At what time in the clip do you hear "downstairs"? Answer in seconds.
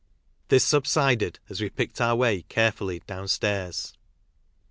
3.01-3.93